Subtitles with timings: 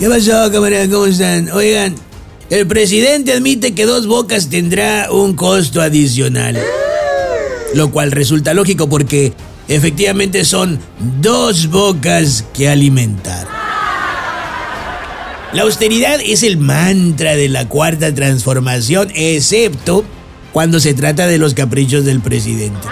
[0.00, 0.88] ¿Qué pasó, camarada?
[0.88, 1.50] ¿Cómo están?
[1.50, 1.94] Oigan,
[2.48, 6.58] el presidente admite que dos bocas tendrá un costo adicional.
[7.74, 9.34] Lo cual resulta lógico porque
[9.68, 10.80] efectivamente son
[11.20, 13.46] dos bocas que alimentar.
[15.52, 20.02] La austeridad es el mantra de la cuarta transformación, excepto
[20.50, 22.88] cuando se trata de los caprichos del presidente.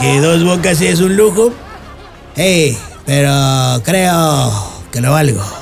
[0.00, 1.52] ¿Que dos bocas es un lujo?
[2.34, 2.76] Eh,
[3.06, 4.50] pero creo
[4.90, 5.59] que lo valgo.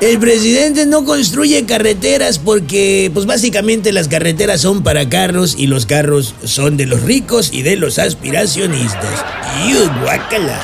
[0.00, 5.86] El presidente no construye carreteras porque, pues básicamente las carreteras son para carros y los
[5.86, 9.24] carros son de los ricos y de los aspiracionistas.
[9.66, 10.60] ¡Yu, guácala!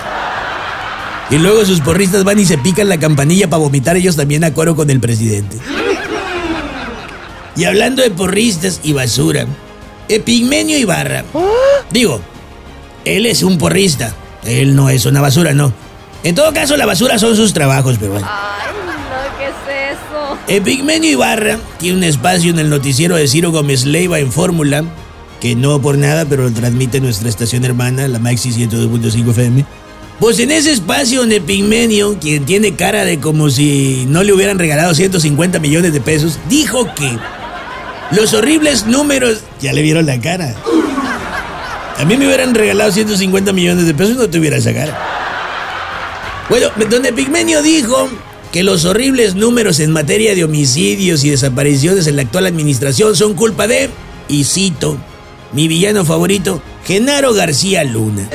[1.30, 4.52] Y luego sus porristas van y se pican la campanilla para vomitar ellos también a
[4.52, 5.56] coro con el presidente.
[7.56, 9.46] Y hablando de porristas y basura,
[10.10, 11.24] Epigmenio Ibarra.
[11.91, 12.20] Digo,
[13.06, 14.14] él es un porrista.
[14.44, 15.72] Él no es una basura, no.
[16.22, 18.28] En todo caso, la basura son sus trabajos, pero bueno.
[20.48, 24.84] Epigmenio Ibarra tiene un espacio en el noticiero de Ciro Gómez Leiva en Fórmula,
[25.41, 29.64] que no por nada, pero lo transmite nuestra estación hermana, la Maxi 102.5 FM.
[30.19, 34.58] Pues en ese espacio, en Epigmenio, quien tiene cara de como si no le hubieran
[34.58, 37.19] regalado 150 millones de pesos, dijo que
[38.11, 39.41] los horribles números.
[39.61, 40.55] Ya le vieron la cara.
[41.98, 44.98] A mí me hubieran regalado 150 millones de pesos y no tuviera esa cara.
[46.48, 48.08] Bueno, donde Pigmenio dijo
[48.53, 53.33] que los horribles números en materia de homicidios y desapariciones en la actual administración son
[53.33, 53.89] culpa de,
[54.28, 54.98] y cito,
[55.53, 58.28] mi villano favorito, Genaro García Luna.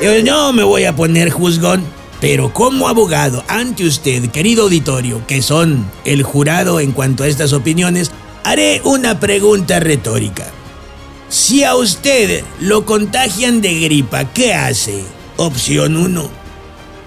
[0.00, 1.82] Yo no me voy a poner juzgón,
[2.20, 7.52] pero como abogado ante usted, querido auditorio, que son el jurado en cuanto a estas
[7.52, 8.12] opiniones,
[8.44, 10.46] haré una pregunta retórica.
[11.28, 15.02] Si a usted lo contagian de gripa, ¿qué hace?
[15.36, 16.45] Opción 1.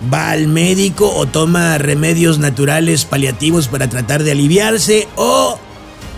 [0.01, 5.07] ¿Va al médico o toma remedios naturales paliativos para tratar de aliviarse?
[5.15, 5.59] O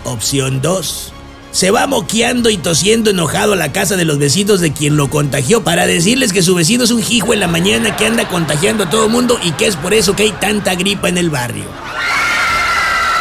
[0.04, 1.12] opción 2.
[1.50, 5.10] Se va moqueando y tosiendo enojado a la casa de los vecinos de quien lo
[5.10, 8.84] contagió para decirles que su vecino es un hijo en la mañana que anda contagiando
[8.84, 11.66] a todo mundo y que es por eso que hay tanta gripa en el barrio.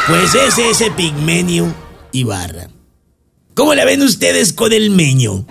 [0.07, 1.73] Pues ese es ese pigmenio
[2.11, 2.67] Ibarra.
[3.53, 5.45] ¿Cómo la ven ustedes con el meño?